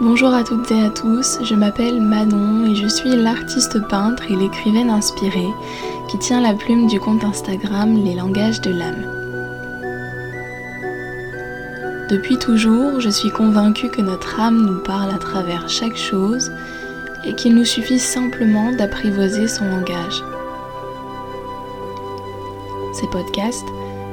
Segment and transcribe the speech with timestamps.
[0.00, 4.34] Bonjour à toutes et à tous, je m'appelle Manon et je suis l'artiste peintre et
[4.34, 5.52] l'écrivaine inspirée
[6.08, 9.06] qui tient la plume du compte Instagram Les langages de l'âme.
[12.10, 16.50] Depuis toujours, je suis convaincue que notre âme nous parle à travers chaque chose
[17.24, 20.24] et qu'il nous suffit simplement d'apprivoiser son langage.
[22.94, 23.68] Ces podcasts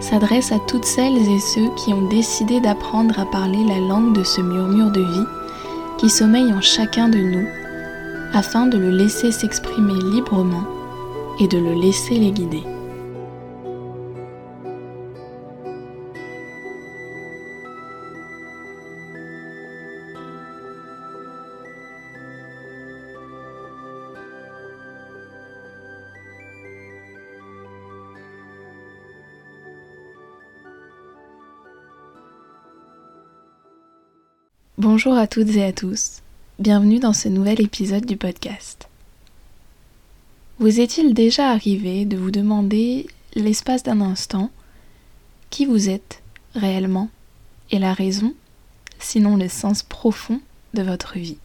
[0.00, 4.24] s'adressent à toutes celles et ceux qui ont décidé d'apprendre à parler la langue de
[4.24, 5.26] ce murmure de vie
[5.98, 7.48] qui sommeille en chacun de nous
[8.32, 10.66] afin de le laisser s'exprimer librement
[11.40, 12.75] et de le laisser les guider.
[34.78, 36.20] Bonjour à toutes et à tous,
[36.58, 38.90] bienvenue dans ce nouvel épisode du podcast.
[40.58, 44.50] Vous est-il déjà arrivé de vous demander, l'espace d'un instant,
[45.48, 46.22] qui vous êtes
[46.54, 47.08] réellement
[47.70, 48.34] et la raison,
[48.98, 50.42] sinon le sens profond
[50.74, 51.38] de votre vie?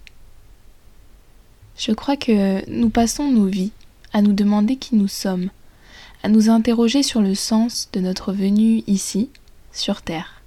[1.78, 3.72] Je crois que nous passons nos vies
[4.12, 5.52] à nous demander qui nous sommes,
[6.22, 9.30] à nous interroger sur le sens de notre venue ici,
[9.72, 10.41] sur Terre.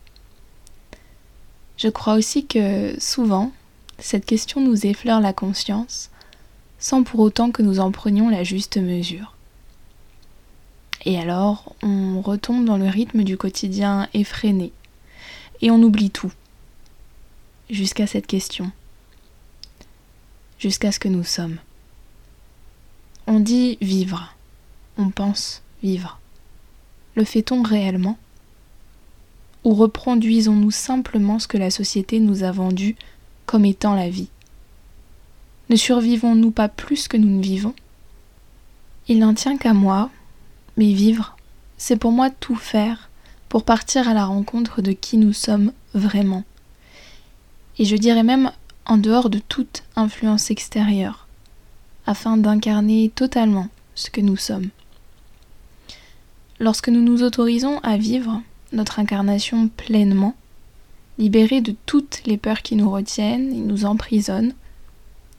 [1.77, 3.53] Je crois aussi que souvent,
[3.99, 6.11] cette question nous effleure la conscience
[6.79, 9.35] sans pour autant que nous en prenions la juste mesure.
[11.07, 14.73] Et alors, on retombe dans le rythme du quotidien effréné
[15.61, 16.33] et on oublie tout
[17.71, 18.71] jusqu'à cette question,
[20.59, 21.59] jusqu'à ce que nous sommes.
[23.27, 24.35] On dit vivre,
[24.99, 26.19] on pense vivre.
[27.15, 28.19] Le fait-on réellement?
[29.65, 32.97] Ou reproduisons-nous simplement ce que la société nous a vendu
[33.47, 34.29] comme étant la vie?
[35.71, 37.75] Ne survivons-nous pas plus que nous ne vivons?
[39.09, 40.11] Il n'en tient qu'à moi,
[40.77, 41.37] mais vivre,
[41.79, 43.09] c'est pour moi tout faire
[43.49, 46.45] pour partir à la rencontre de qui nous sommes vraiment.
[47.79, 48.51] Et je dirais même
[48.87, 51.27] en dehors de toute influence extérieure,
[52.07, 54.69] afin d'incarner totalement ce que nous sommes.
[56.61, 58.43] Lorsque nous nous autorisons à vivre,
[58.75, 60.35] notre incarnation pleinement,
[61.19, 64.55] libérés de toutes les peurs qui nous retiennent et nous emprisonnent,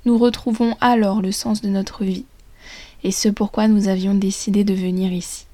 [0.06, 2.26] nous retrouvons alors le sens de notre vie
[3.04, 5.46] et ce pourquoi nous avions décidé de venir ici.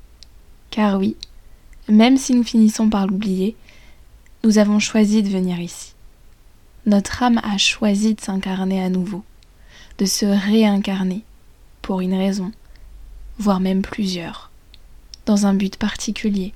[0.70, 1.18] Car oui,
[1.90, 3.56] même si nous finissons par l'oublier,
[4.44, 5.94] nous avons choisi de venir ici.
[6.86, 9.24] Notre âme a choisi de s'incarner à nouveau,
[9.98, 11.24] de se réincarner,
[11.82, 12.52] pour une raison,
[13.38, 14.50] voire même plusieurs,
[15.26, 16.54] dans un but particulier,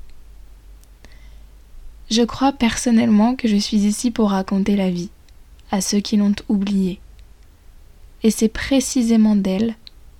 [2.09, 5.09] je crois personnellement que je suis ici pour raconter la vie
[5.71, 6.99] à ceux qui l'ont oubliée.
[8.21, 9.75] Et c'est précisément d'elle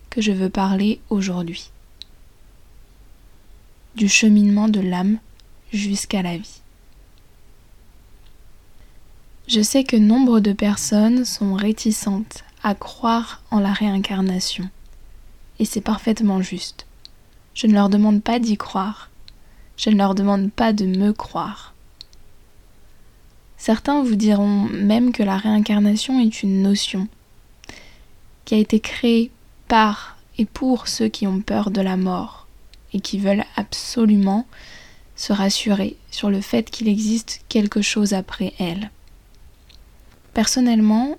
[0.10, 1.70] que je veux parler aujourd'hui.
[3.96, 5.20] Du cheminement de l'âme
[5.72, 6.62] jusqu'à la vie.
[9.48, 14.68] Je sais que nombre de personnes sont réticentes à croire en la réincarnation.
[15.60, 16.88] Et c'est parfaitement juste.
[17.54, 19.12] Je ne leur demande pas d'y croire.
[19.78, 21.75] Je ne leur demande pas de me croire.
[23.66, 27.08] Certains vous diront même que la réincarnation est une notion
[28.46, 29.32] qui a été créée
[29.68, 32.46] par et pour ceux qui ont peur de la mort
[32.94, 34.46] et qui veulent absolument
[35.16, 38.92] se rassurer sur le fait qu'il existe quelque chose après elle.
[40.36, 41.18] Personnellement,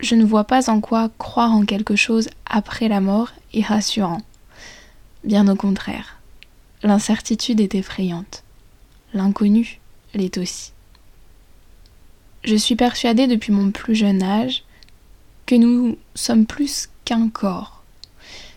[0.00, 4.22] je ne vois pas en quoi croire en quelque chose après la mort est rassurant.
[5.24, 6.16] Bien au contraire,
[6.82, 8.44] l'incertitude est effrayante.
[9.12, 9.78] L'inconnu
[10.14, 10.72] l'est aussi.
[12.44, 14.64] Je suis persuadée depuis mon plus jeune âge
[15.46, 17.82] que nous sommes plus qu'un corps,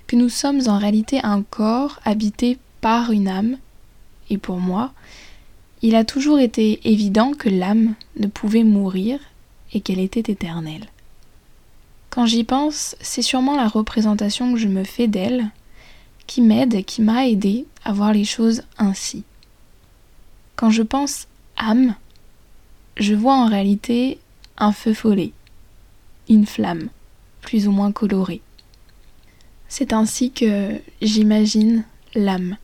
[0.07, 3.57] que nous sommes en réalité un corps habité par une âme,
[4.29, 4.91] et pour moi,
[5.81, 9.19] il a toujours été évident que l'âme ne pouvait mourir
[9.71, 10.87] et qu'elle était éternelle.
[12.09, 15.51] Quand j'y pense, c'est sûrement la représentation que je me fais d'elle
[16.25, 19.23] qui m'aide, qui m'a aidé à voir les choses ainsi.
[20.55, 21.27] Quand je pense
[21.57, 21.95] âme,
[22.97, 24.19] je vois en réalité
[24.57, 25.33] un feu follet,
[26.29, 26.89] une flamme,
[27.41, 28.41] plus ou moins colorée.
[29.67, 31.83] C'est ainsi que j'imagine
[32.13, 32.57] l'âme.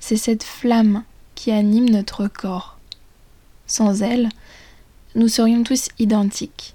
[0.00, 1.04] C'est cette flamme
[1.34, 2.78] qui anime notre corps.
[3.66, 4.30] Sans elle,
[5.14, 6.74] nous serions tous identiques.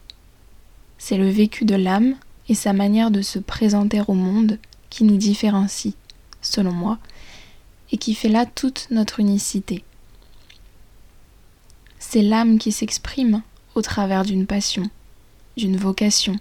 [0.99, 2.15] C'est le vécu de l'âme
[2.47, 4.59] et sa manière de se présenter au monde
[4.89, 5.95] qui nous différencie,
[6.41, 6.99] selon moi,
[7.91, 9.83] et qui fait là toute notre unicité.
[12.13, 13.41] C'est l'âme qui s'exprime
[13.73, 14.87] au travers d'une passion,
[15.57, 16.35] d'une vocation,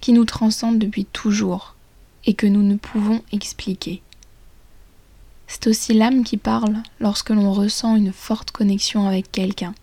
[0.00, 1.76] qui nous transcende depuis toujours
[2.24, 4.02] et que nous ne pouvons expliquer.
[5.46, 9.76] C'est aussi l'âme qui parle lorsque l'on ressent une forte connexion avec quelqu'un.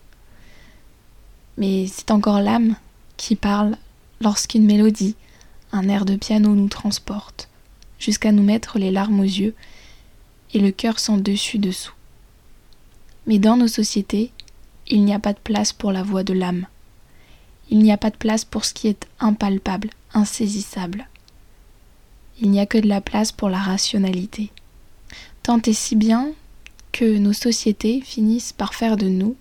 [1.58, 2.76] Mais c'est encore l'âme
[3.16, 3.78] qui parle
[4.20, 5.16] lorsqu'une mélodie,
[5.72, 7.48] un air de piano nous transporte,
[7.98, 9.56] jusqu'à nous mettre les larmes aux yeux
[10.54, 11.94] et le cœur sans dessus-dessous.
[13.26, 14.34] Mais dans nos sociétés,
[14.90, 16.66] il n'y a pas de place pour la voix de l'âme.
[17.70, 21.08] Il n'y a pas de place pour ce qui est impalpable, insaisissable.
[22.40, 24.52] Il n'y a que de la place pour la rationalité.
[25.44, 26.32] Tant et si bien
[26.92, 29.36] que nos sociétés finissent par faire de nous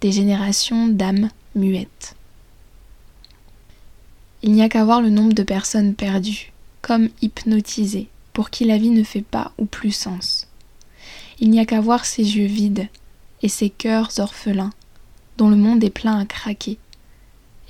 [0.00, 2.14] des générations d'âmes muettes.
[4.42, 8.78] Il n'y a qu'à voir le nombre de personnes perdues, comme hypnotisées, pour qui la
[8.78, 10.46] vie ne fait pas ou plus sens.
[11.38, 12.88] Il n'y a qu'à voir ces yeux vides
[13.42, 14.72] et ces cœurs orphelins,
[15.36, 16.78] dont le monde est plein à craquer,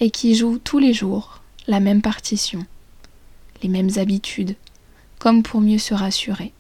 [0.01, 2.67] et qui jouent tous les jours la même partition,
[3.63, 4.57] les mêmes habitudes,
[5.19, 6.53] comme pour mieux se rassurer,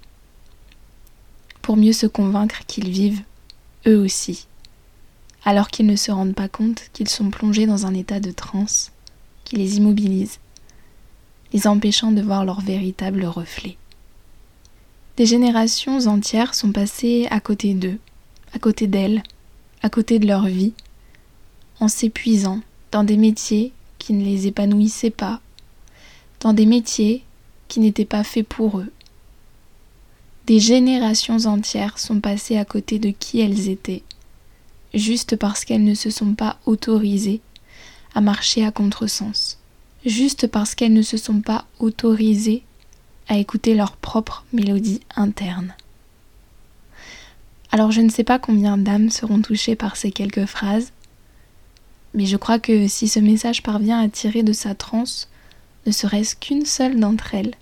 [1.62, 3.22] pour mieux se convaincre qu'ils vivent,
[3.86, 4.46] eux aussi,
[5.44, 8.92] alors qu'ils ne se rendent pas compte qu'ils sont plongés dans un état de transe
[9.44, 10.38] qui les immobilise,
[11.52, 13.76] les empêchant de voir leur véritable reflet.
[15.16, 17.98] Des générations entières sont passées à côté d'eux,
[18.54, 19.22] à côté d'elles,
[19.82, 20.72] à côté de leur vie,
[21.78, 22.60] en s'épuisant
[22.92, 25.40] dans des métiers qui ne les épanouissaient pas,
[26.40, 27.24] dans des métiers
[27.68, 28.92] qui n'étaient pas faits pour eux.
[30.46, 34.02] Des générations entières sont passées à côté de qui elles étaient,
[34.94, 37.40] juste parce qu'elles ne se sont pas autorisées
[38.14, 39.58] à marcher à contresens,
[40.04, 42.64] juste parce qu'elles ne se sont pas autorisées
[43.28, 45.74] à écouter leur propre mélodie interne.
[47.72, 50.92] Alors je ne sais pas combien d'âmes seront touchées par ces quelques phrases,
[52.14, 55.28] mais je crois que si ce message parvient à tirer de sa transe
[55.86, 57.54] ne serait-ce qu'une seule d'entre elles,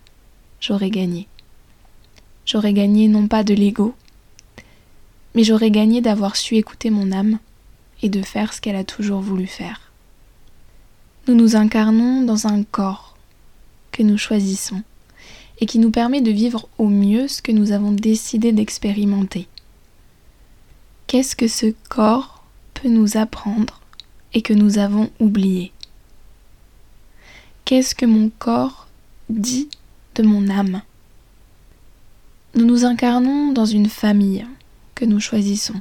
[0.61, 1.29] j'aurais gagné.
[2.47, 3.95] J'aurais gagné non pas de l'ego,
[5.35, 7.39] mais j'aurais gagné d'avoir su écouter mon âme
[8.03, 9.93] et de faire ce qu'elle a toujours voulu faire.
[11.27, 13.17] Nous nous incarnons dans un corps
[13.93, 14.83] que nous choisissons
[15.61, 19.47] et qui nous permet de vivre au mieux ce que nous avons décidé d'expérimenter.
[21.09, 22.45] Qu'est-ce que ce corps
[22.75, 23.81] peut nous apprendre
[24.35, 25.73] et que nous avons oublié?
[27.65, 28.89] Qu'est-ce que mon corps
[29.31, 29.71] dit
[30.17, 30.83] de mon âme?
[32.55, 34.47] Nous nous incarnons dans une famille
[34.95, 35.81] que nous choisissons,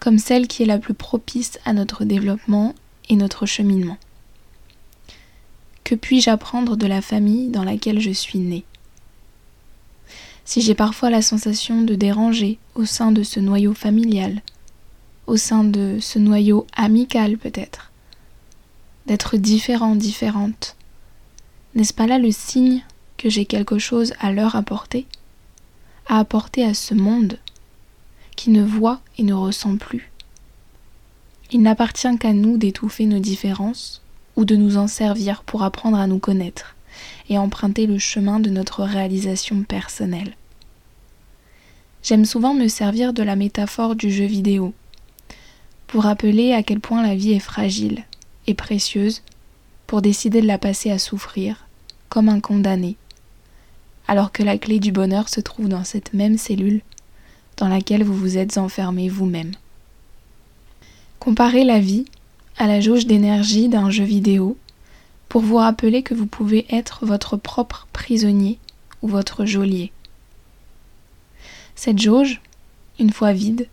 [0.00, 2.74] comme celle qui est la plus propice à notre développement
[3.08, 3.96] et notre cheminement.
[5.82, 8.64] Que puis-je apprendre de la famille dans laquelle je suis née?
[10.44, 14.42] Si j'ai parfois la sensation de déranger au sein de ce noyau familial,
[15.26, 17.92] au sein de ce noyau amical peut-être,
[19.06, 20.76] d'être différent, différente,
[21.74, 22.82] n'est-ce pas là le signe
[23.16, 25.06] que j'ai quelque chose à leur apporter,
[26.08, 27.38] à apporter à ce monde
[28.34, 30.10] qui ne voit et ne ressent plus?
[31.52, 34.02] Il n'appartient qu'à nous d'étouffer nos différences
[34.36, 36.76] ou de nous en servir pour apprendre à nous connaître
[37.28, 40.34] et emprunter le chemin de notre réalisation personnelle.
[42.02, 44.72] J'aime souvent me servir de la métaphore du jeu vidéo
[45.86, 48.04] pour rappeler à quel point la vie est fragile
[48.46, 49.22] et précieuse
[49.86, 51.66] pour décider de la passer à souffrir
[52.08, 52.96] comme un condamné,
[54.08, 56.80] alors que la clé du bonheur se trouve dans cette même cellule
[57.56, 59.52] dans laquelle vous vous êtes enfermé vous-même.
[61.18, 62.06] Comparez la vie
[62.56, 64.56] à la jauge d'énergie d'un jeu vidéo
[65.30, 68.58] pour vous rappeler que vous pouvez être votre propre prisonnier
[69.00, 69.92] ou votre geôlier.
[71.76, 72.40] Cette jauge,
[72.98, 73.68] une fois vide,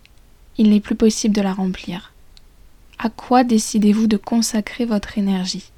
[0.60, 2.14] il n'est plus possible de la remplir.
[3.00, 5.72] À quoi décidez-vous de consacrer votre énergie?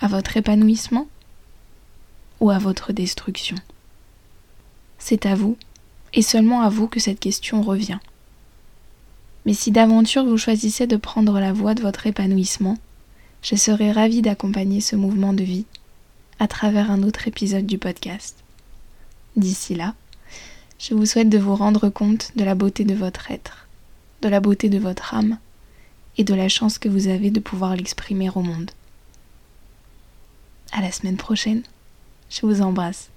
[0.00, 1.06] À votre épanouissement
[2.40, 3.56] ou à votre destruction?
[4.98, 5.56] C'est à vous,
[6.14, 8.00] et seulement à vous que cette question revient.
[9.46, 12.76] Mais si d'aventure vous choisissez de prendre la voie de votre épanouissement,
[13.42, 15.66] je serai ravie d'accompagner ce mouvement de vie
[16.38, 18.36] à travers un autre épisode du podcast.
[19.36, 19.94] D'ici là,
[20.78, 23.68] je vous souhaite de vous rendre compte de la beauté de votre être,
[24.22, 25.38] de la beauté de votre âme
[26.16, 28.70] et de la chance que vous avez de pouvoir l'exprimer au monde.
[30.72, 31.62] À la semaine prochaine.
[32.30, 33.08] Je vous embrasse.